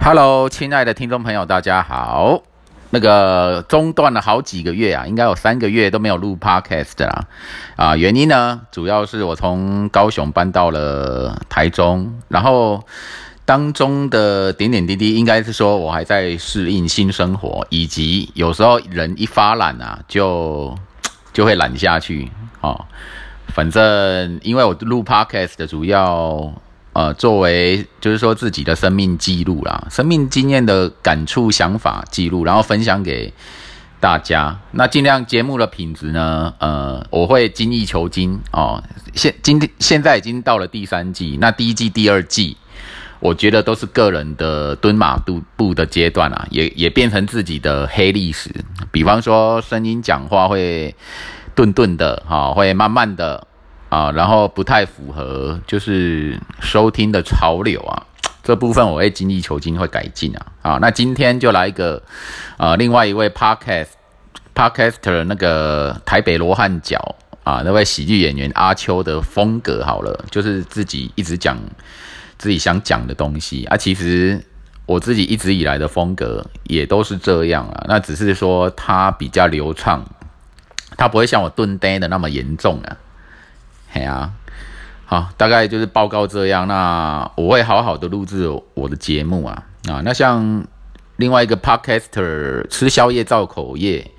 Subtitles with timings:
[0.00, 2.42] Hello，亲爱的听众朋友，大家好。
[2.90, 7.24] 那个中断了好几个月啊，应该有三个月都没有录 Podcast 啦。
[7.76, 12.82] 啊，原因呢，主要是我从高雄搬到了台中，然后
[13.44, 20.74] 当中的点点滴滴，应该是说我还在适应新生活，以及有时候人一发懒啊，就
[21.34, 22.30] 就会懒下去
[22.62, 22.86] 哦。
[23.48, 26.50] 反正因为我录 Podcast 的主要。
[26.98, 33.32] 呃，作为就是说自己的生命记录啦，生命经验的感触、想法记录，然后分享给
[34.00, 34.58] 大家。
[34.72, 38.82] 那尽量节目的品质呢，呃，我会精益求精哦。
[39.14, 42.56] 现今天现在已经到了第三季，那第一季、第二季，
[43.20, 48.50] 我觉得都是个人的蹲马步步的阶段啊，也也变成自己的黑历史。
[48.90, 50.92] 比方说，声音讲话会
[51.54, 53.46] 顿顿的，哈，会慢慢的。
[53.88, 58.06] 啊，然后不太符合就是收听的潮流啊，
[58.44, 60.46] 这部分我会精益求精，会改进啊。
[60.62, 62.02] 啊，那今天就来一个，
[62.58, 63.88] 呃，另外一位 podcast
[64.54, 71.58] podcaster 那个台北罗汉脚啊，那位喜剧演员阿秋的风格好了，就是自己一直讲
[72.36, 73.76] 自己想讲的东西啊。
[73.76, 74.44] 其实
[74.84, 80.04] 我自己一直以来的风格也都是这样啊，那只是说他比较流畅，
[80.98, 82.96] 他不会像我蹲呆的那么严重啊。
[83.90, 84.32] 嘿啊，
[85.06, 86.68] 好，大概就是报告这样。
[86.68, 90.02] 那我会好好的录制我的节目啊啊。
[90.04, 90.66] 那像
[91.16, 94.10] 另外一个 podcaster 吃宵夜造口业，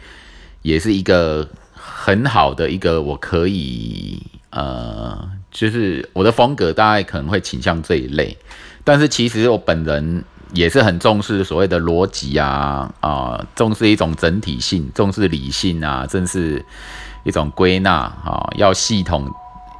[0.64, 8.36] 也是一个很好的一个，我可以呃，就是我的风格大概可能会倾向这一类。
[8.84, 16.66] 但是其实我本人也是很重视所谓的逻辑啊啊，重视一种整体性，重视理性啊，正是
[17.24, 19.32] 一种归纳啊，要系统。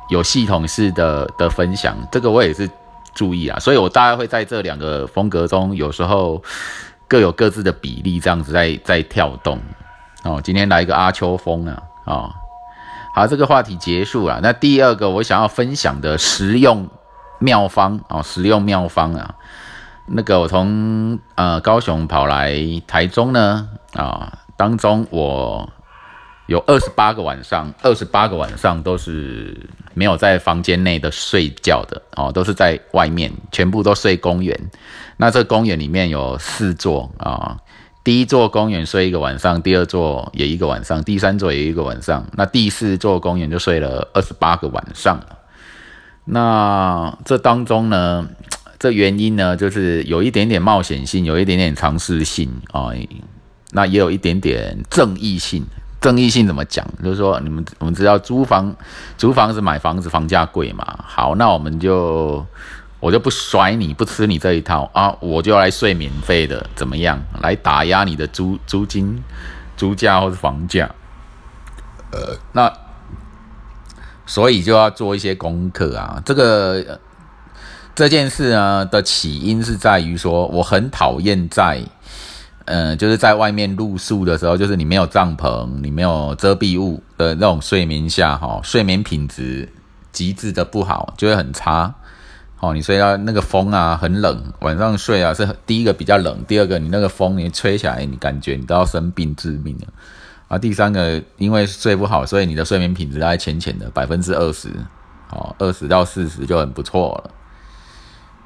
[0.10, 2.70] 有系统式的的分享，这个我也是
[3.14, 6.42] 注意啊，所以我大概会在这两个风格中，有时候
[7.08, 9.60] 各有各自的比例，这样子在在跳动。
[10.24, 12.32] 哦，今天来一个阿秋风啊，哦，
[13.14, 14.40] 好，这个话题结束了。
[14.42, 16.88] 那第二个我想要分享的实用
[17.40, 19.36] 妙方哦，实用妙方啊，
[20.08, 22.56] 那个我从呃高雄跑来
[22.88, 25.70] 台中呢啊，当中我。
[26.50, 29.56] 有二十八个晚上，二十八个晚上都是
[29.94, 34.60] 没有在房间内的睡觉的哦，都是在外面，全部都睡公园。
[35.18, 37.58] 那这公园里面有四座啊，
[38.04, 45.20] 第一座公园睡一个晚上，第二座也一个晚上，第三座也一个晚上，那第四座公园就睡了二十八个晚上。
[46.26, 48.28] 那这当中呢，
[48.80, 52.90] 这原因呢，就是有一点点冒险性，有一点点尝试性啊，
[53.72, 55.64] 那也有一点点正义性。
[56.02, 56.86] 正义性怎么讲？
[57.04, 58.74] 就是说，你们我们知道租房、
[59.18, 60.98] 租房子、买房子，房价贵嘛。
[61.06, 62.46] 好，那我们就
[63.02, 67.22] 我就不甩你不吃你这一套啊，我就来睡免费的，怎么样？
[67.42, 69.22] 来打压你的租租金、
[69.76, 70.90] 租价或是房价。
[72.12, 72.72] 呃，那
[74.26, 76.22] 所以就要做一些功课啊。
[76.26, 77.00] 这个
[77.94, 81.84] 这件事呢的起因是在于说，我很讨厌在。
[82.72, 89.68] 嗯，就是在外面露宿的时候，就是你没有帐篷，你没有遮蔽物的那种睡眠下，哈，睡眠品质
[90.12, 91.92] 极致的不好，就会很差。
[92.60, 99.88] 哦，你睡到那个风啊，很冷，晚上睡啊是第一个比较冷，第二个你那个风你吹起来，你感觉你都要生病致命了。
[100.48, 104.70] 啊，第三个因为睡不好，所以你的睡眠品质大概浅浅的百分之二十，
[105.32, 107.32] 哦，二十到四十就很不错了。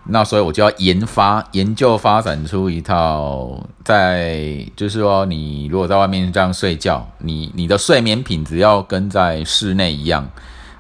[0.06, 10.30] 那所以我就要研发、研究、发展出一套，在就是说，你如果在外面这样睡觉，你你的睡眠品质要跟在室内一样。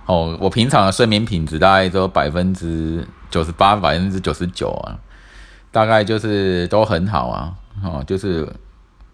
[0.05, 4.99] 哦，我平常的睡眠品质大概都百分之九十八、百分之九十九啊，
[5.71, 7.53] 大概就是都很好啊。
[7.81, 8.45] 哦，就是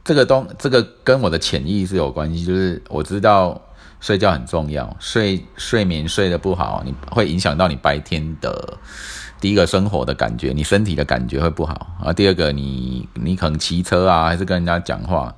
[0.04, 3.62] 这个东，这个跟我的潜意识有关系，就是我知道
[4.00, 8.74] 睡觉很重要，睡睡眠睡得不好，你会影响到你白天的。
[9.40, 12.12] 第一个生活的感觉，你身体的感觉会不好啊。
[12.12, 15.34] 第二个，你你可能骑车啊，还是跟人家讲话、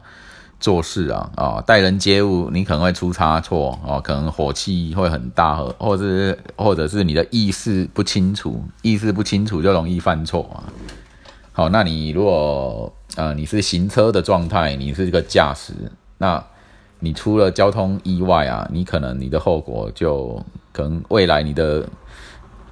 [0.60, 10.64] 做事啊，啊，待人接物，你可能会出差错啊，可能火气会很大，或或者是或者是你的意识不清楚，意识不清楚就容易犯错啊。
[11.54, 15.74] 好，那你如果呃你是行车的状态，你是一个驾驶，
[16.18, 16.44] 那
[17.00, 20.44] 你出了交通意外啊，你可能你的后果就
[20.74, 21.88] 可能未来你的。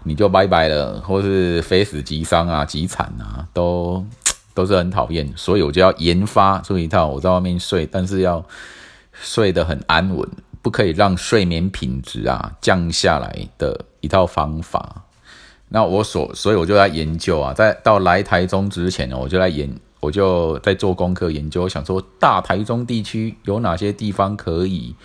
[0.10, 4.04] 你就拜拜了，或是非死即伤啊，极惨啊，都
[4.56, 8.44] 都是很讨厌，所以我就要研发出一套我在外面睡，但是要
[9.14, 10.28] 睡得很安稳，
[10.64, 15.04] 不可以让睡眠品质啊降下来的一套方法。
[15.70, 24.96] 那我所所以我就在研究啊，在到来台中之前呢，我就在研，我就在做功课研究，想说大台中地区有哪些地方可以，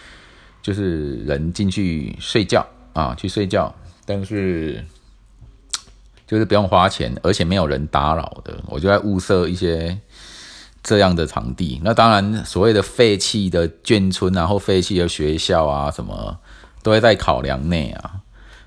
[0.63, 3.73] 就是人进去睡觉啊，去睡觉，
[4.07, 4.85] 但是
[6.35, 9.97] 就是不用花钱，而且没有人打扰的，我就在物色一些
[10.83, 11.81] 这样的场地。
[11.85, 16.37] 那当然，所谓的废弃的眷村啊，或废弃的学校啊，什么
[16.83, 18.15] 都会在考量内啊。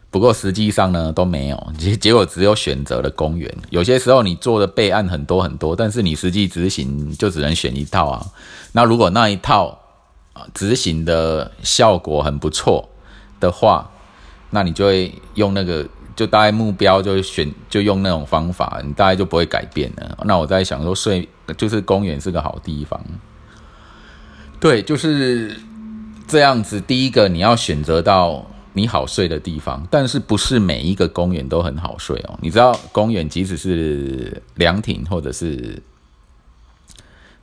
[0.10, 3.54] 不过实际上呢都没有，结结果只有选择了公园。
[3.69, 8.25] 有些时候你做的备案很多很多，但是你实际执行就只能选一套啊。
[8.72, 9.78] 那如果那一套
[10.31, 12.88] 啊执行的效果很不错
[13.42, 13.92] 的话，
[14.50, 15.86] 那你就会用那个，
[16.18, 20.18] 就大概目标就选就用那种方法，你大概就不会改变了。
[20.25, 23.02] 那我在想说，睡就是公园是个好地方，
[24.60, 25.58] 对，就是
[26.28, 26.81] 这样子。
[26.81, 28.46] 第一个你要选择到。
[28.74, 32.38] 你好睡的地方，但是不是每一个公园都很好睡哦？
[32.44, 35.81] 你知道公园即使是凉亭或者是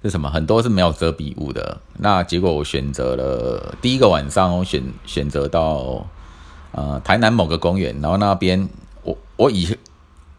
[0.04, 1.80] 是什么，很多是没有遮蔽物的。
[1.98, 6.06] 那结果我选择了第一个晚上，我选选择到
[6.74, 8.68] 呃台南某个公园，然后那边
[9.02, 9.76] 我我以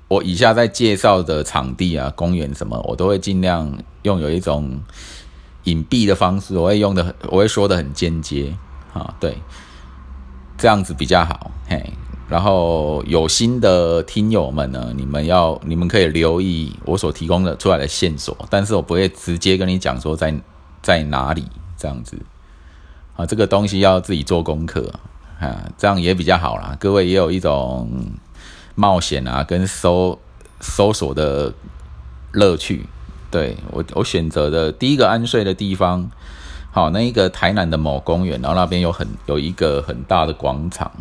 [0.08, 4.80] 我以下在介绍的场地啊，公园什么，我都会尽量用有一种
[5.64, 8.54] 隐蔽的方式，我会用的我会说的很间接
[8.94, 9.38] 啊，对。
[10.58, 11.92] 这样子比较好，嘿。
[12.30, 20.34] 然后有心的听友们呢，你们要你们可以留意我所提供的出来的线索，但是我不会直接跟你讲说在
[20.82, 21.46] 在哪里
[21.78, 22.18] 这样子
[23.18, 24.92] 啊，这个东西要自己做功课，
[25.46, 26.76] 啊这样也比较好啦。
[26.80, 27.90] 各位也有一种
[28.76, 30.20] 冒险啊，跟搜
[30.60, 31.54] 搜索的
[32.32, 32.86] 乐趣。
[33.32, 36.10] 对我我选择的第一个安睡的地方。
[36.72, 40.92] 好，那一个台南的某公园，然后那边有很有一个很大的广场，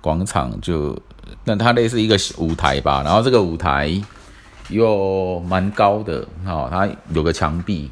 [0.00, 0.98] 广场就
[1.44, 4.02] 那它类似一个舞台吧，然后这个舞台
[4.70, 7.90] 又蛮高的，好，它有个墙壁。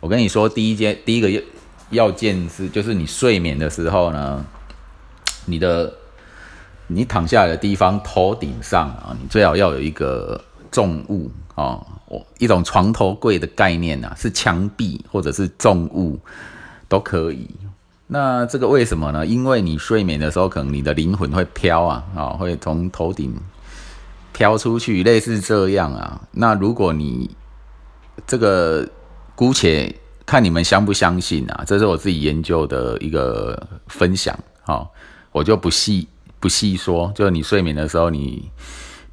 [0.00, 1.40] 我跟你说，第一件第一个要
[1.90, 4.44] 要件是，就是你睡眠的时候呢，
[5.48, 5.92] 你的
[6.86, 10.40] 你躺下来的地方头顶上啊，你最好要有一个
[10.70, 11.80] 重物啊。
[12.06, 16.18] 我一种床头柜的概念啊，是墙壁或者是重物
[16.88, 17.50] 都可以。
[18.06, 19.26] 那这个为什么呢？
[19.26, 23.36] 因为你睡眠的时候，可能你的灵魂会飘啊，啊，会从头顶
[24.32, 26.22] 飘出去，类似这样啊。
[26.32, 27.36] 那如果你
[28.26, 28.88] 这个
[29.34, 29.94] 姑且
[30.24, 34.90] 看你们相不相信啊，这是我自己研究的一个分享，好，
[35.32, 36.08] 我就不细
[36.40, 37.12] 不细说。
[37.14, 38.50] 就是你睡眠的时候，你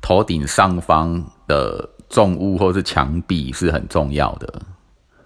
[0.02, 1.90] 头顶上方的。
[2.08, 4.62] 重物或是墙壁是很重要的，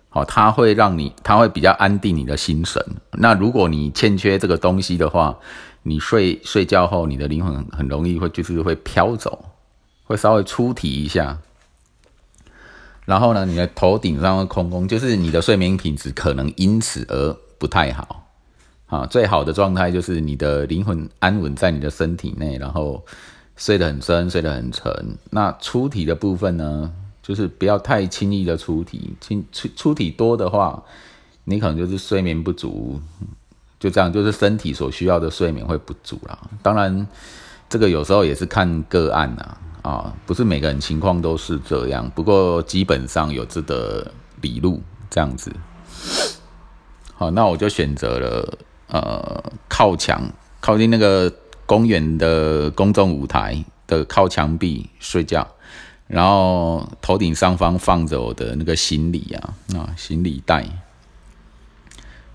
[0.08, 2.84] 好，它会让你，它会比较安定你的心神。
[3.12, 5.38] 那如果你欠缺这个东西的话，
[5.84, 9.52] 你睡睡觉后，你的灵魂很容易会就是会飘走，
[10.06, 11.38] 会稍微出体一下。
[13.06, 18.29] 然后呢，你的头顶上会空空，就是你的睡眠品质可能因此而不太好。
[18.90, 23.04] 啊，最好的状态就是你的灵魂安稳在你的身体内，然后。
[23.62, 24.90] 睡得很深，睡得很沉。
[25.32, 26.90] 那出体的部分呢，
[27.22, 30.82] 就是不要太轻易的出体，轻出出体多的话，
[31.44, 33.02] 你可能就是睡眠不足，
[33.78, 36.40] 就这样，就是身体所需要的睡眠会不足啦。
[36.64, 37.06] 当然，
[37.68, 42.10] 这个有时候也是看个案呐，啊，不是每个人情况都是这样。
[42.16, 45.52] 不过基本上有这个理路这样子。
[47.14, 48.58] 好，那我就选择了
[48.90, 50.22] 呃靠墙，
[50.60, 51.34] 靠近那个。
[51.70, 55.48] 公园的公众舞台的靠墙壁睡觉，
[56.08, 60.66] 然后头顶上方放着我的那个行李啊，啊行李袋，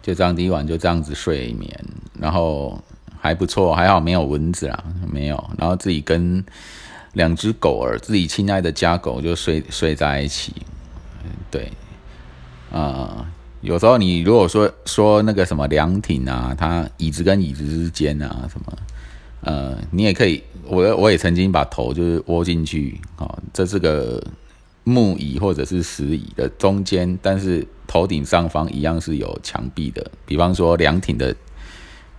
[0.01, 1.85] 就这样第一晚就这样子睡眠，
[2.17, 2.81] 然后
[3.21, 6.45] 还不错，还好没有蚊子啊，没有，然后自己跟
[7.15, 10.55] 两只狗儿，自己亲爱的家狗就睡睡在一起，
[11.51, 11.73] 对，
[12.71, 13.27] 啊，
[13.65, 18.73] 有时候你如果说说那个什么凉亭啊，它椅子跟椅子之间啊什么。
[19.41, 24.23] 呃，你也可以，我我也曾经把头就是窝进去，啊，这是个
[24.85, 31.37] 木椅或者是石椅的中间，但是头顶上方一样是有墙壁的，比方说凉亭的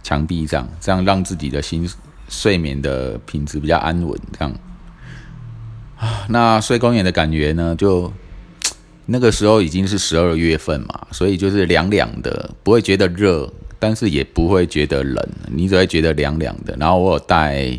[0.04, 1.90] 墙壁上，这样让自己的心
[2.30, 4.54] 睡眠的品质比较安稳，这样
[5.98, 8.14] 啊，那睡公园的感觉呢，就
[9.06, 13.52] 那个时候已经是十二月份嘛，所以就是凉凉的，不会觉得热。
[13.78, 16.76] 但是也不会觉得冷，你只会觉得凉凉的。
[16.80, 17.78] 然后我有带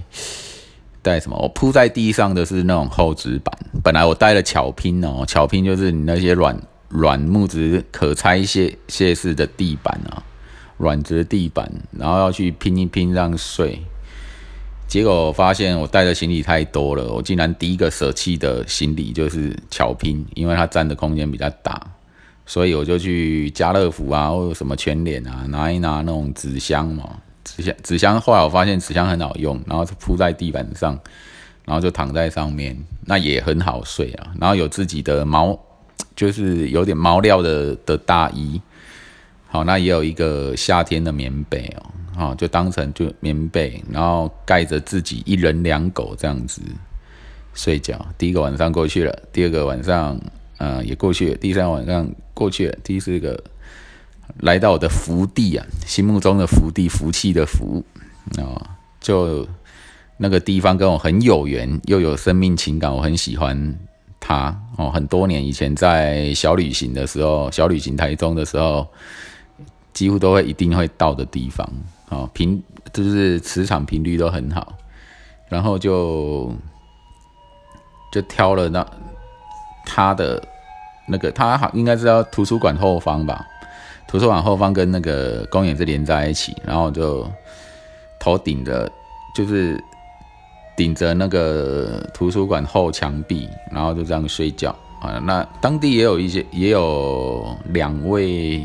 [1.02, 1.36] 带什么？
[1.38, 3.52] 我铺在地上的是那种厚纸板。
[3.82, 6.56] 本来我带了巧拼哦，巧拼就是你那些软
[6.88, 10.22] 软木质可拆卸卸式的地板啊，
[10.76, 11.68] 软质地板，
[11.98, 13.80] 然后要去拼一拼这样睡。
[14.88, 21.80] 结果发现我带的行李太多了，我竟然第一个舍弃的行李就是巧拼，因为它占的空间比较大，
[22.46, 28.20] 所以我就去家乐福啊，或者什么全联啊，拿一拿那种纸箱嘛，纸箱纸箱。
[28.20, 30.98] 后来我发现纸箱很好用，然后铺在地板上，
[31.64, 34.28] 然后就躺在上面，那也很好睡啊。
[34.40, 35.58] 然后有自己的毛，
[36.14, 38.60] 就是有点毛料的的大衣，
[39.48, 41.90] 好，那也有一个夏天的棉被哦。
[42.16, 46.62] 好，就当成就棉被，然后盖着自己一人两狗这样子
[47.52, 48.04] 睡觉。
[48.16, 50.18] 第一个晚上过去了，第二个晚上，
[50.56, 53.38] 呃，也过去了，第三个晚上过去了，第四个
[54.40, 57.84] 来到我的福地啊，心目中的福地，福气的福
[58.38, 59.46] 啊，就
[60.16, 63.78] 那个地方跟我很有缘，又有生命情感，我很喜欢
[64.18, 64.90] 它哦。
[64.90, 68.88] 很多年以前在小旅行的时候，小旅行台中的时候，
[69.96, 71.66] 几乎都会一定会到的地方。
[72.10, 72.62] 哦，频
[72.92, 74.74] 就是磁场频率都很好，
[75.48, 76.54] 然后就
[78.12, 78.86] 就挑了那
[79.86, 80.40] 他的
[81.08, 83.42] 那个，他好应该是要图书馆后方吧？
[84.06, 87.26] 图书馆后方跟那个公园是连在一起，然后就
[88.20, 88.88] 头顶着
[89.34, 89.82] 就是
[90.76, 95.18] 顶着那个图书馆后墙壁，然后就这样睡觉啊。
[95.24, 98.64] 那当地也有一些，也有两位。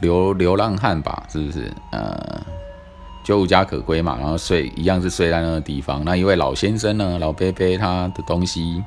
[0.00, 1.72] 流流浪汉吧，是不是？
[1.92, 2.40] 呃，
[3.22, 6.02] 就无家可归嘛，然后睡一样是睡在那个地方。
[6.04, 8.82] 那一位老先生呢，老伯伯他的东西，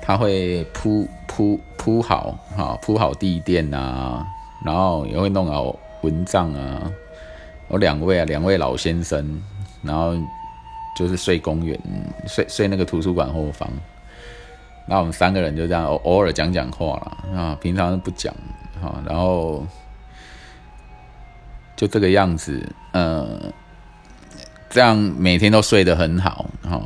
[0.00, 4.26] 他会铺铺铺好，哈，铺好地垫啊，
[4.64, 6.90] 然后也会弄好蚊帐啊。
[7.70, 9.42] 有两位啊，两位老先生，
[9.82, 10.16] 然后
[10.96, 11.78] 就是睡公园，
[12.26, 13.68] 睡睡那个图书馆后方。
[14.86, 18.34] 那我们三个人就这样偶偶尔讲讲话了啊，平常不讲，
[18.80, 19.66] 哈，然后。
[21.78, 23.40] 就这个样子，呃，
[24.68, 26.82] 这样每天都睡得很好，哈，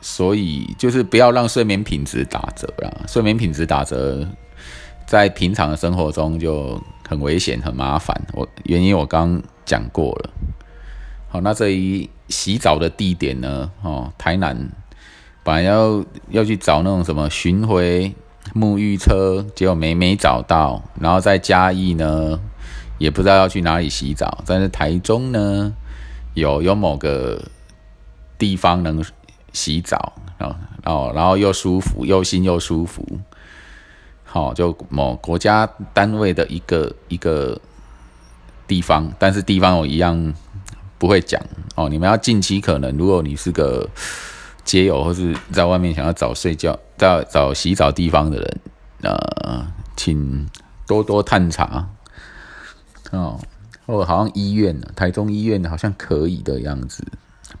[0.00, 2.92] 所以就是不要让睡眠品质打折啦。
[3.06, 4.26] 睡眠品质打折，
[5.06, 8.20] 在平常的生活中就很危险、很麻烦。
[8.32, 10.30] 我原因我刚讲过了。
[11.28, 13.70] 好，那这一洗澡的地点呢？
[13.82, 14.68] 哦，台南
[15.44, 18.12] 本来要要去找那种什么巡回
[18.52, 20.82] 沐浴车，结果没没找到。
[21.00, 22.40] 然后在嘉义呢？
[23.02, 25.74] 也不知道要去哪里洗澡，但是台中呢，
[26.34, 27.42] 有有某个
[28.38, 29.04] 地方能
[29.52, 30.54] 洗澡啊，
[30.84, 33.04] 然后然后又舒服又新又舒服，
[34.22, 37.60] 好，就某国家单位的一个一个
[38.68, 40.32] 地方，但是地方我一样
[40.96, 41.42] 不会讲
[41.74, 41.88] 哦。
[41.88, 43.84] 你们要近期可能，如果你是个
[44.64, 48.60] 街友或是在外面想要找睡觉、找找洗澡地方的人，
[49.02, 49.66] 呃，
[49.96, 50.48] 请
[50.86, 51.88] 多多探查。
[53.12, 53.38] 哦，
[53.86, 57.04] 哦，好像医院呢，台中医院好像可以的样子，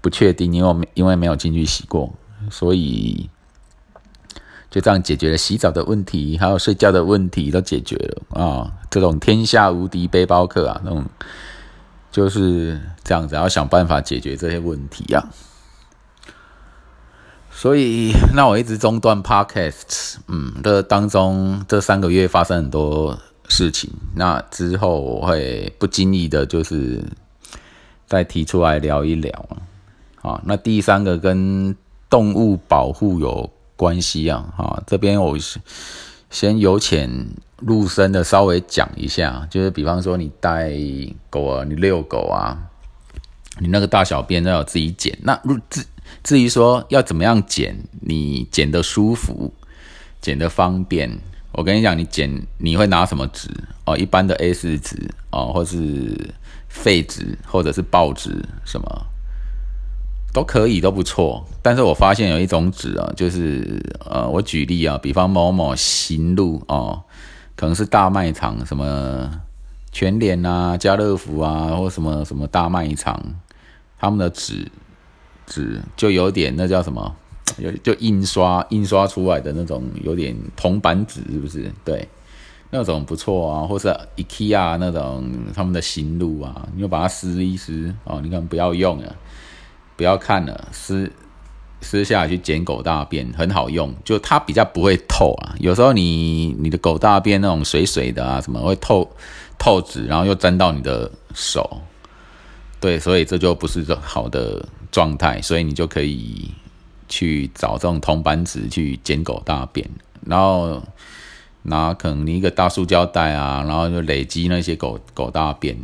[0.00, 2.12] 不确定，因为没因为没有进去洗过，
[2.50, 3.28] 所以
[4.70, 8.72] 就这样解决了洗澡的问题，还有睡觉的问题都解决了啊！
[8.90, 11.04] 这种天下无敌背包客啊，那种
[12.10, 15.28] 就是这样子，要想办法解决这些问题啊。
[17.50, 23.18] 所以，那我一直中断 Podcast，嗯，这当中这三个月发生很多。
[23.52, 27.04] 事情，那之后我会不经意的，就是
[28.06, 29.30] 再提出来聊一聊
[30.22, 30.40] 啊。
[30.46, 31.76] 那第三个跟
[32.08, 34.50] 动物保护有关系啊。
[34.56, 35.36] 哈，这边我
[36.30, 37.10] 先由浅
[37.58, 40.72] 入深的稍微讲一下，就是比方说你带
[41.28, 42.56] 狗啊，你遛狗啊，
[43.58, 45.18] 你那个大小便都要自己剪。
[45.22, 45.84] 那至
[46.22, 49.52] 至于说要怎么样剪，你剪得舒服，
[50.22, 51.20] 剪得方便。
[51.52, 53.48] 我跟你讲，你剪你会拿什么纸
[53.84, 53.96] 哦？
[53.96, 54.96] 一般的 A 四纸
[55.30, 56.34] 哦，或是
[56.68, 59.06] 废纸，或者是报纸，什么
[60.32, 61.46] 都可以，都不错。
[61.60, 67.02] 但是我发现有一种纸啊，就是呃，我举例啊，比方某某行路哦，
[67.54, 69.30] 可能是大卖场，什么
[69.90, 73.22] 全联啊、家乐福啊，或什么什么大卖场，
[73.98, 74.72] 他们的纸
[75.44, 77.14] 纸就有点那叫什么？
[77.58, 81.70] 有就印刷印刷出来的那种有点铜板纸是不是？
[81.84, 82.08] 对，
[82.70, 89.16] 那种不错啊，或是 IKEA 那种他们的行路啊，你就把它撕一撕哦，你看不要用了，
[89.96, 91.10] 不要看了，撕
[91.80, 95.54] 撕下来去捡狗大便很好用，就它比较不会透啊。
[95.58, 99.10] 有时候你你的狗大便那种水水的啊，什么会透
[99.58, 101.80] 透纸，然后又沾到你的手，
[102.80, 106.50] 对，所以这就不是好的状态，所以你就可以。
[107.12, 109.86] 去找这种铜板纸去捡狗大便，
[110.26, 110.82] 然后
[111.64, 115.76] 拿可能一个大塑胶袋啊，然后就累积那些狗狗大便，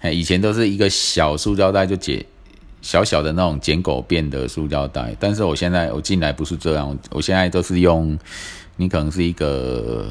[0.00, 2.26] 哎，以前都是一个小塑胶袋就解
[2.82, 8.18] 小小的那种捡狗便的塑胶袋，但是我现在我进来不是这样，我现在都是用，
[8.76, 10.08] 你可能是一个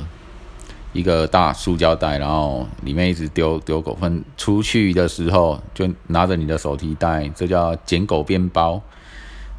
[0.93, 8.81] 一个大塑胶袋，然后里面一直丢丢狗粪，出去的时候就拿着你的手提袋，这叫捡狗便包，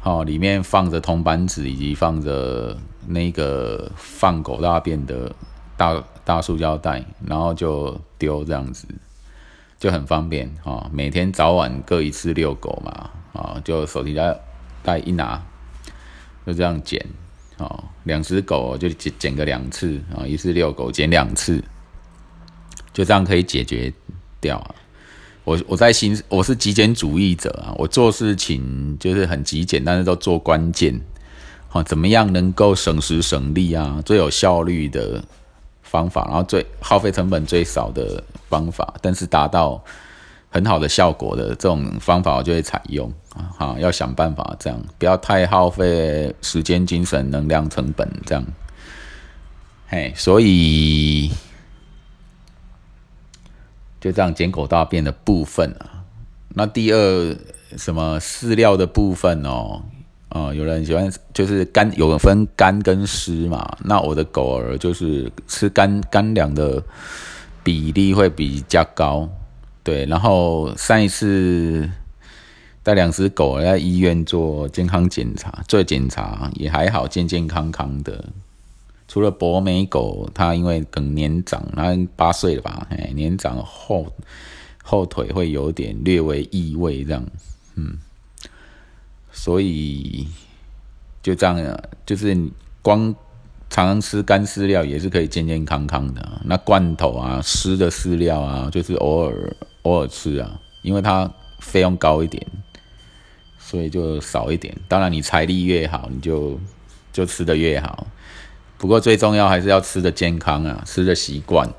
[0.01, 2.77] 好，里面放着铜板纸以及放着
[3.07, 5.35] 那个放狗大便的
[5.75, 8.87] 大大塑胶袋，然后就丢这样子。
[9.77, 14.37] 就很方便啊，每天早晚各一次遛狗嘛，啊，就手提袋
[14.83, 15.41] 袋一拿，
[16.45, 17.05] 就这样捡，
[17.57, 21.63] 哦，两只狗就捡捡个两次啊，一次遛狗捡两次，
[22.91, 23.93] 就这样可以解决
[24.41, 24.75] 掉啊。
[25.49, 31.01] 我我在新我是极简主义者啊，我做事情就是很极简，但是都做关键，
[31.67, 35.23] 好，怎么样能够省时省力啊，最有效率的。
[35.81, 39.83] 方法，然后最耗费成本最少的方法，但是达到
[40.51, 43.49] 很好的效果的这种方法，我就会采用啊。
[43.57, 48.45] 好，要想办法这样，不要太耗费时间、精神、能量、成本这样。
[49.87, 51.31] 嘿，所以
[53.99, 56.03] 就这样捡狗大便的部分啊。
[56.49, 57.35] 那第二
[57.77, 59.81] 什么饲料的部分哦。
[60.29, 63.67] 啊，有人喜欢就是干，有分干跟湿嘛。
[63.83, 66.83] 那我的狗儿就是吃干干粮的
[67.63, 69.27] 比例会比较高，
[69.83, 70.05] 对。
[70.05, 71.89] 然后上一次
[72.83, 78.23] 带两只狗在医院做健康检查，做检查也还好，健健康康的。
[79.09, 82.85] 除了博美狗，它因为更年长，它八岁了吧？
[82.91, 84.05] 哎，年长后
[84.83, 87.25] 后腿会有点略微异味，这样，
[87.73, 87.97] 嗯。
[89.31, 90.27] 所以
[91.23, 92.37] 就这样，就是
[92.83, 93.15] 光
[93.67, 96.41] 常常吃干饲料也是可以健健康康的。
[96.45, 102.45] 那罐头啊、湿的饲料啊，就是偶尔偶尔吃啊，因为它费用高一点，
[103.57, 104.75] 所以就少一点。
[104.87, 106.59] 当然，你财力越好，你就
[107.11, 108.05] 就吃的越好。
[108.79, 111.69] 不过最重要还是要吃的健康啊，吃的习惯。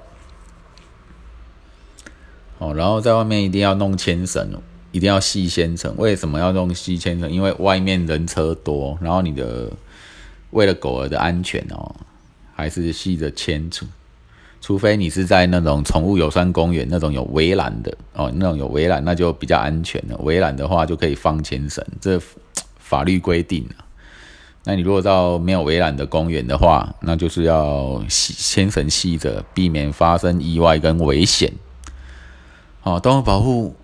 [2.59, 4.49] 哦，然后在外面一定要弄牵绳。
[4.93, 7.31] 一定要细牵绳，为什么要用细牵绳？
[7.31, 9.71] 因为外面人车多，然后你的
[10.51, 11.95] 为了狗儿的安全哦，
[12.57, 13.87] 还是系着牵住。
[14.61, 20.17] 除非你是在那种宠物友善公园那种有围栏的哦，那种有围栏那就比较安全了。
[20.25, 22.21] 围栏的话就可以放牵绳，这
[22.77, 23.87] 法律规定啊。
[24.65, 31.53] 那你如果到没有围栏的公园的话，那就是要系牵绳系着，避免发生意外跟危险。
[32.81, 33.75] 好，动物保护。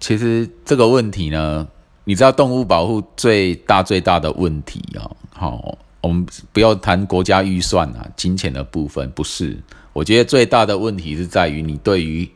[0.00, 1.66] 其实这个问题呢，
[2.04, 5.10] 你知道动物保护最大最大的问题啊？
[5.30, 9.58] 好，我们不要谈国家预算啊，金钱的部分不是。
[9.92, 12.30] 我觉得最大的问题是在于你对于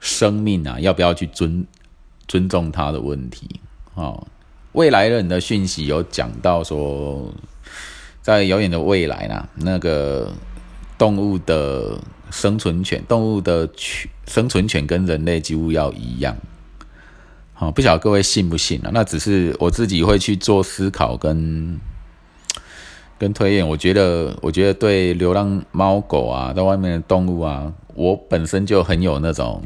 [0.00, 1.64] 生命啊，要不要去尊
[2.26, 3.60] 尊重它的问题
[3.94, 4.20] 啊？
[4.76, 7.32] 未来人的讯息有讲到说，
[8.20, 10.30] 在遥远的未来呢，那个
[10.98, 11.98] 动物的
[12.30, 16.36] 生存权，动物的权生存权跟人类几乎要一样。
[17.54, 18.90] 好，不晓得各位信不信啊？
[18.92, 21.80] 那只是我自己会去做思考跟
[23.18, 23.66] 跟推演。
[23.66, 29.62] 我觉得，我觉得对流浪猫狗啊，在外面的动物啊，我本身就很有那种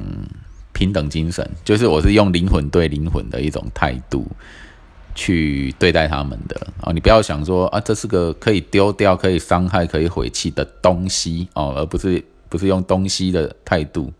[0.73, 4.25] 平等精神，就是我是用灵魂对灵魂的一种态度
[5.15, 6.93] 去对待他们的啊。
[6.93, 14.13] 你不要想说啊，这是个可以丢掉、可以伤害、可以毁弃的东西哦，而不是不是用东西的态度。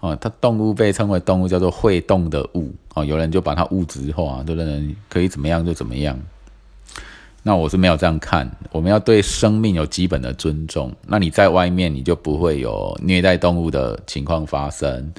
[0.00, 2.74] 哦，它动物被称为动物，叫做会动的物。
[2.94, 4.96] 哦，有人就把它物质化，对不对？
[5.08, 6.18] 可以怎么样就怎么样。
[7.42, 8.50] 那我是没有这样看。
[8.70, 10.90] 我们要对生命有基本的尊重。
[11.06, 15.12] 那你在外面，你就不会有虐待动物的情况发生，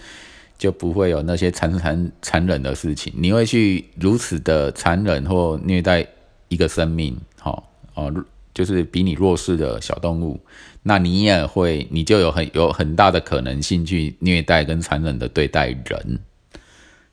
[0.61, 3.11] 就不会有那些残残残忍的事情。
[3.17, 6.05] 你会去如此的残忍或虐待
[6.49, 8.13] 一个生命，好哦，
[8.53, 10.39] 就是比你弱势的小动物。
[10.83, 16.19] 那你也会，你就有很有很大的可能性去虐待跟残忍的对待人，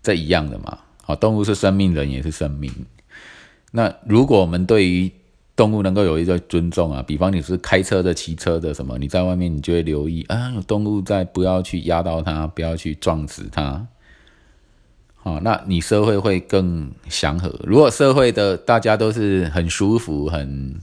[0.03, 0.81] 这一样的嘛？
[1.03, 2.71] 好，动物是生命，人也是生命。
[3.73, 5.11] 那如果我们对于
[5.59, 13.89] 动物能够有一个尊重啊，比方你是开车的、骑车的什么，你在外面你就会留意啊，有动物在，不要去压到它，不要去撞死它。
[15.17, 17.53] 好，那你社会会更祥和。
[17.65, 20.77] 如果社会的大家都是很舒服、很。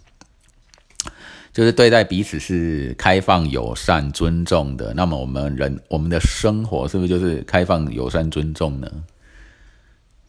[1.54, 8.92] 就是对待彼此是开放、友善、尊重的，那么我们人我们的生活是不是就是开放、友善、尊重呢？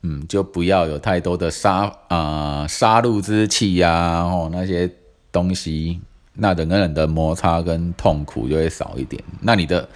[0.02, 4.88] 嗯，就不要有太多的杀啊杀戮之气呀，哦那些
[5.32, 6.00] 东西，
[6.34, 9.22] 那人跟人的摩擦跟痛苦就会少一点。
[9.40, 9.88] 那你的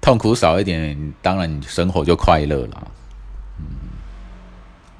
[0.00, 2.88] 痛苦少一点，当然你生活就快乐了。
[3.58, 3.64] 嗯，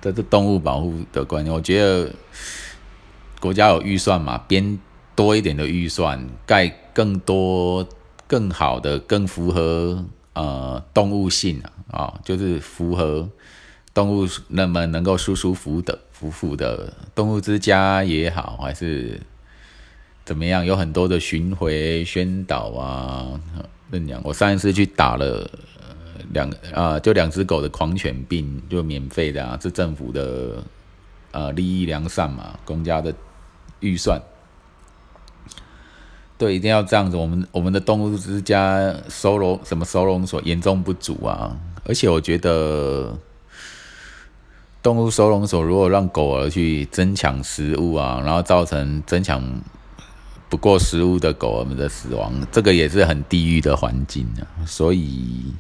[0.01, 1.55] 这是动物保护的观念。
[1.55, 2.13] 我觉得
[3.41, 4.79] 国家有预算嘛，编
[5.15, 7.87] 多一点的预算，盖更多、
[8.27, 13.29] 更好的、更符合呃动物性，啊，就是符合
[13.93, 19.21] 动物那么能够舒舒服的、服服的动物之家也好，还是。
[20.25, 20.65] 怎么样？
[20.65, 23.41] 有很多的巡回宣导啊，
[23.91, 24.21] 认养。
[24.23, 25.51] 我上一次去打了
[26.33, 30.63] 两啊，就两只狗的狂犬病，就免费的啊，是政府的
[31.33, 33.13] 呃利益良善嘛，公家的
[33.81, 34.23] 预算。
[36.39, 37.17] 对，一定要这样子。
[37.17, 43.13] 我们我们的动物之家收容什么收容所严重不足啊，而且我觉得
[44.83, 49.43] 动物收容所如果让狗儿去争抢食物啊，然后造成争抢。
[50.49, 54.45] 不过食物的狗儿们的死亡，这个也是很地狱的环境啊。
[54.67, 55.55] 所以，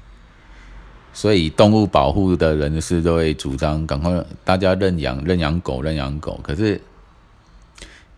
[1.14, 6.38] 所以动物保护的人士都会主张赶快大家认养认养狗认养狗。
[6.42, 6.78] 可是，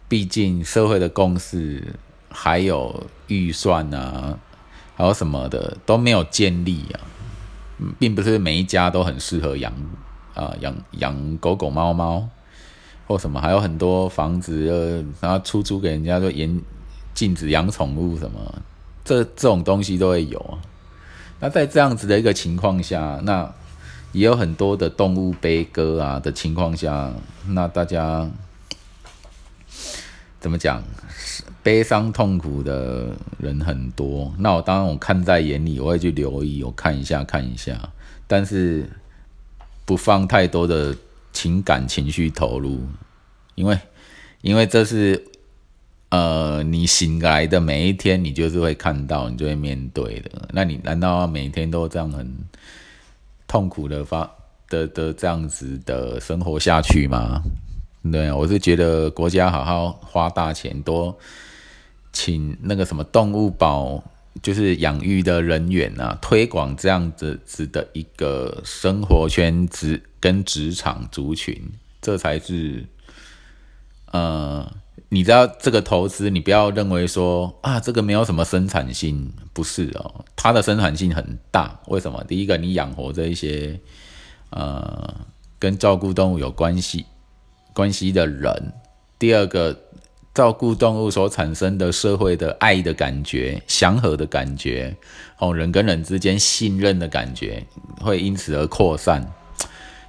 [0.08, 1.94] 毕竟社会的共识
[2.28, 4.36] 还有预算啊，
[4.96, 6.98] 还有什么的都没有建立啊，
[8.00, 9.72] 并不是每一家都很适合养
[10.34, 12.28] 啊养养狗狗猫猫。
[13.06, 16.58] 或什么，还有很多房子，呃，然后出租给人家，就严
[17.12, 18.40] 禁止养宠物什么，
[19.04, 20.58] 这这种东西都会有。
[21.38, 23.52] 那在这样子的一个情况下，那
[24.12, 27.12] 也有很多的动物悲歌啊的情况下，
[27.48, 28.26] 那大家
[30.40, 30.82] 怎么讲？
[31.62, 34.32] 悲伤痛苦的人很多。
[34.38, 37.90] 那我当然我看在眼里，我会去留意，我看一下看一下，
[38.26, 38.88] 但是
[39.84, 40.96] 不放太多的。
[41.36, 42.80] 情感情绪投入，
[43.56, 43.76] 因为
[44.40, 45.20] 因为这是
[46.10, 50.30] 呃你醒来的每一天，你就是会看到，你就会面对的。
[50.52, 52.32] 那你难道每天都这样很
[53.48, 54.30] 痛苦的发
[54.68, 57.42] 的的这样子的生活下去吗？
[58.12, 61.18] 对，我是觉得国家好好花大钱，多
[62.12, 64.00] 请那个什么动物保。
[64.42, 71.56] 就是养育的人员啊，推广这样子子的一个生活圈子跟职场族群，
[72.02, 72.84] 这才是
[74.10, 74.70] 呃，
[75.08, 81.80] 你知道这个投资，你不要认为说啊，这个没有什么生产性，不是哦，它的生产性很大。
[81.86, 82.22] 为什么？
[82.24, 83.78] 第一个，你养活这一些
[84.50, 85.14] 呃
[85.58, 87.06] 跟照顾动物有关系
[87.72, 88.52] 关系的人；
[89.18, 89.80] 第二个。
[90.34, 94.94] 照顾动物所产生的社会的爱的感觉、祥和的感觉，
[95.38, 97.64] 哦，人跟人之间信任的感觉，
[98.00, 99.24] 会因此而扩散。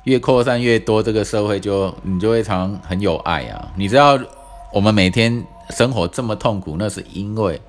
[0.06, 3.72] 越扩散越多，这个社会就你就会常很有爱啊。
[3.76, 4.20] 你知道，
[4.74, 7.62] 我们每天生活这么痛苦，那是因为，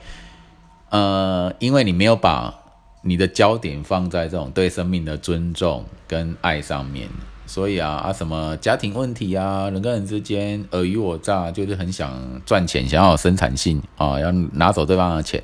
[0.91, 2.55] 呃，因为你没有把
[3.03, 7.09] 你的焦点放在这种对生命的尊重跟爱上面。
[7.47, 12.13] 所以啊啊，什么家庭问题啊，人跟人之间尔虞我诈，就是很想
[12.45, 15.43] 赚钱，想要生产性啊，要拿走对方的钱，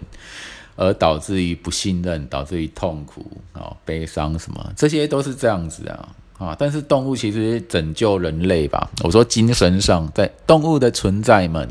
[0.74, 6.56] 而导致于不信任，导致于痛苦啊、悲伤什么，这些都是这样子啊啊。
[6.58, 11.68] 但是动物其实拯救人类吧，我说精神上，在动物的存在们，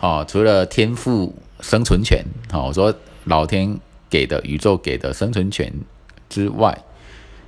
[0.00, 3.78] 啊，除了天赋生存权，好，我说老天
[4.08, 5.70] 给的宇宙给的生存权
[6.30, 6.76] 之外。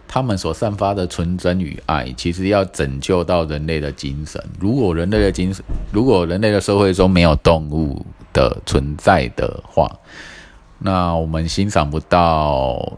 [0.09, 4.43] 他们所散发的纯真与爱，其实要拯救到人类的精神。
[4.59, 9.91] 如果人类的精神，如果人类的社会中没有动物的存在的话，
[10.79, 12.93] 那我们欣赏不到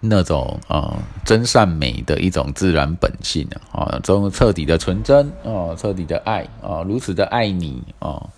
[0.00, 8.28] 那种啊真善美的一种自然本性啊，啊，这种彻底的纯真啊，彻底的爱啊，如此的爱你啊，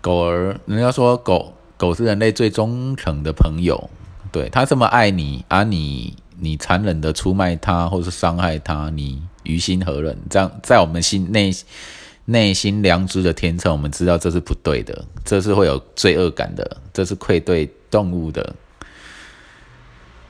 [0.00, 3.90] 狗儿，人家说狗狗是人类最忠诚的朋友，
[4.30, 6.14] 对它这么爱你，而你。
[6.44, 10.16] 你残忍的出卖他，或是伤害他，你于心何忍？
[10.28, 11.50] 这样在我们心内
[12.26, 18.54] 内心良知的天秤，我们知道这是不对的，这是会有罪恶感的，这是愧对动物的。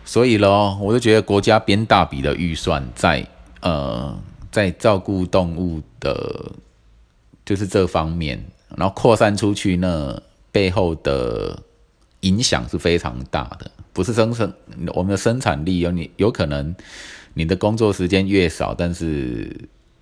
[0.04, 3.26] 所以咯，我就觉得国家编大笔的预算在
[3.60, 4.16] 呃
[4.52, 6.52] 在照顾动物的，
[7.44, 8.42] 就是这方面，
[8.76, 10.20] 然后扩散出去，那
[10.52, 11.58] 背后的
[12.20, 13.70] 影响是非常大的。
[13.94, 14.52] 不是生产，
[14.94, 16.74] 我们的生产力有你有可能，
[17.32, 19.56] 你的工作时间越少，但是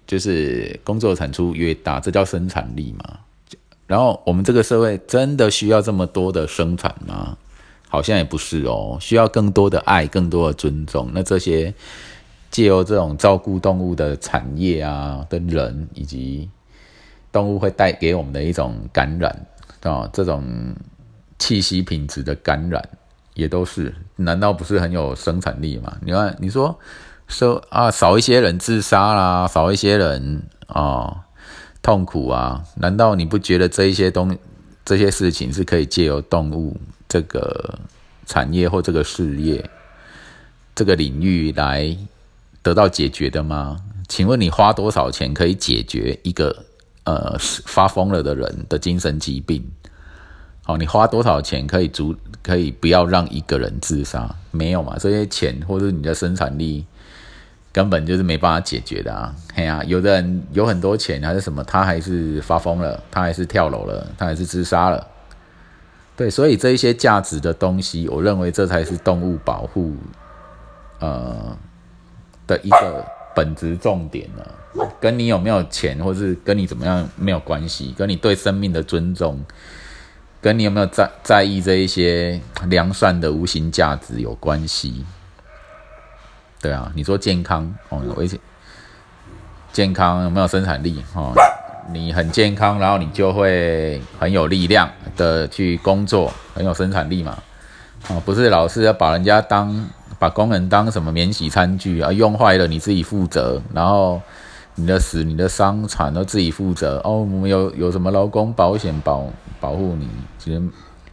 [0.07, 3.21] 就是工作产出越大，这叫生产力嘛？
[3.87, 7.37] 然后我们这个社会真的需要这么多的生产吗？
[7.89, 11.11] 好像也不是哦，需要更多的爱，更多的尊重。
[11.13, 11.75] 那这些
[12.51, 16.49] 借由这种照顾动物的产业啊的人，以及
[17.31, 19.47] 动物会带给我们的一种感染
[19.83, 20.43] 啊，这种
[21.39, 22.83] 气息品质的感染。
[23.35, 25.97] 也都是，难道不是很有生产力吗？
[26.03, 26.79] 你看，你说
[27.29, 31.25] 说啊，少一些人自杀啦，少一些人啊
[31.81, 34.37] 痛苦啊，难道你不觉得这一些东
[34.85, 37.79] 这些事情是可以借由动物这个
[38.27, 39.71] 产业或这个事业
[40.75, 41.97] 这个领域来
[42.63, 43.79] 得到解决的吗？
[44.09, 46.65] 请问你花多少钱可以解决一个
[47.05, 49.65] 呃发疯了的人的精神疾病？
[50.65, 52.15] 好，你花多少钱可以足？
[52.43, 54.97] 可以不要让一个人自杀，没有嘛？
[54.99, 56.85] 这些钱或者你的生产力
[57.73, 59.35] 根本就是没办法解决的啊！
[59.55, 65.07] 嘿呀，有的人有很多钱还是什么，他还是发疯了，他还是跳楼了，他还是自杀了。
[66.15, 69.95] 对，所以这一些价值的东西，我认为这才是动物保护
[70.99, 71.57] 呃
[72.47, 74.45] 的一个本质重点呢。
[75.01, 79.41] 跟你有没有钱，或是跟你怎么样没有关系，跟你对生命的尊重。
[80.43, 85.07] 跟你有没有在在意这一些良善的无形价值有关系？
[86.61, 88.41] 对啊，你说健康哦，危险，
[89.73, 91.33] 健康有没有生产力哦？
[91.93, 97.41] 你很健康，然后你就会很有力量的去工作，很有生产力嘛？
[98.09, 102.11] 哦，不是老是要把人家当把工人当什么免洗餐具啊？
[102.11, 104.21] 用坏了你自己负责，然后。
[104.75, 107.19] 你的死、你的伤残都自己负责哦。
[107.19, 109.27] 我们有有什么劳工保险保
[109.61, 110.09] 保护你？
[110.39, 110.63] 其实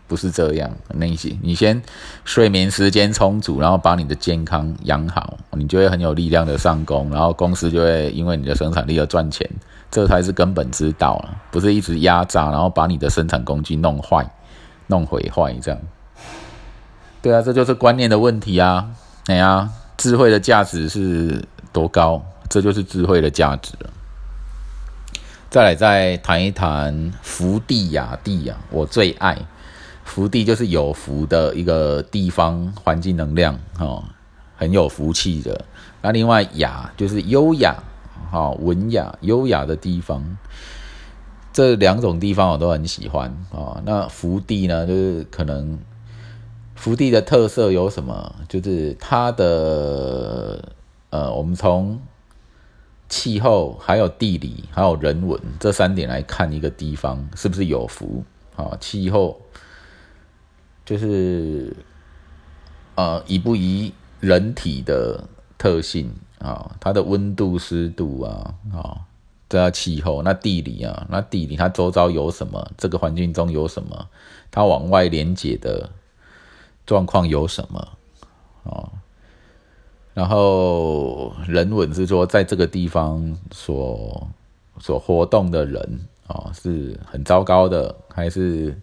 [0.08, 0.72] 不是这样。
[0.93, 1.82] 那些你先
[2.24, 9.50] 睡眠时间充足，然后把你的健康养好，你就会很有力量的上工，然后公司就会因为你的生产力而赚钱。
[9.91, 14.30] 这才是根本之道了，不是一直压榨，然后把你的生产工具弄坏、
[14.86, 15.82] 弄毁坏这样。
[17.24, 18.91] 对啊，这就是观念的问题啊！
[19.26, 19.67] 哎呀，
[19.98, 21.43] 智慧的价值是
[21.74, 22.24] 多高？
[22.50, 23.90] 这就是智慧的价值了。
[25.50, 29.38] 再来，再谈一谈福地雅地呀，我最爱
[30.04, 34.04] 福地，就是有福的一个地方，环境能量哦，
[34.58, 35.66] 很有福气的。
[36.02, 37.76] 那另外雅就是优雅，
[38.32, 40.38] 哈，文雅优雅的地方。
[41.52, 43.82] 这两种地方我都很喜欢啊。
[43.86, 45.80] 那福地呢，就是可能
[46.76, 48.36] 福地的特色有什么？
[48.48, 50.64] 就是它的
[51.10, 52.00] 呃，我们从
[53.10, 58.24] 气候、还有地理、还有人文这三点来看一个地方是不是有福
[58.56, 58.78] 啊？
[58.80, 59.41] 气候
[60.86, 61.76] 就是
[62.95, 66.76] 呃宜不宜人体的特性啊？
[66.80, 69.02] 它的温度、湿度啊啊，
[69.50, 70.22] 这叫气候。
[70.22, 72.72] 那地理啊，那地理它周遭有什么？
[72.78, 74.08] 这个环境中有什么？
[74.52, 75.89] 它往外连接的
[76.86, 77.98] 状况有什么
[78.63, 78.99] 啊？
[80.20, 84.30] 然后人文是说，在这个地方所
[84.78, 88.78] 所活动的人啊，是很糟糕的，还是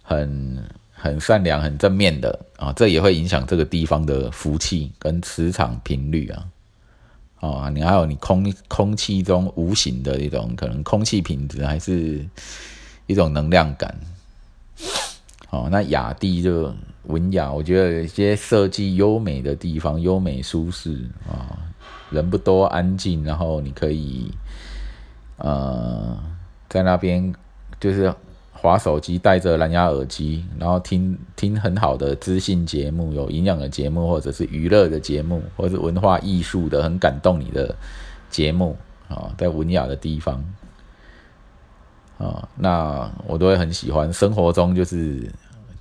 [0.00, 2.72] 很很善良、很正面的啊？
[2.74, 6.46] 这也会影响这个地方的福气跟磁场频率啊。
[7.40, 12.24] 啊，你还有你空空气中无形的一种可能空气品质，还是
[13.08, 13.92] 一种能量感。
[15.50, 16.72] 哦，那雅地就。
[17.10, 20.96] 文雅，我觉得有一些设计优美的地方，优美舒适
[21.28, 21.58] 啊，
[22.10, 24.30] 人不多，安静，然后你可以
[25.38, 26.16] 呃
[26.68, 27.34] 在那边
[27.80, 28.14] 就是
[28.52, 37.74] 划手机，戴着蓝牙耳机，然后听听很好的资讯节目，有营养的节目，或者是娱乐的节目，或者是文化艺术的很感动你的
[38.30, 38.76] 节目
[39.08, 40.44] 啊，在文雅的地方
[42.18, 44.12] 啊，那我都会很喜欢。
[44.12, 45.30] 生活中就是。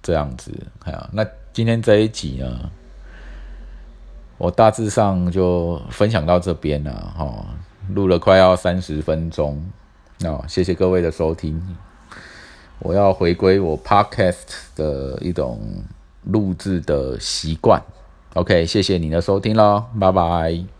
[0.02, 0.52] 这样子，
[0.86, 2.70] 啊，那今天这一集呢，
[4.38, 7.46] 我大致上就分享到这边了，哈，
[7.94, 9.62] 录了快要三十分钟，
[10.20, 11.62] 那谢谢各位的收听，
[12.80, 14.36] 我要回归我 podcast
[14.76, 15.84] 的一种
[16.24, 17.82] 录制的习惯
[18.36, 20.79] ，OK，谢谢你的收听喽，拜拜。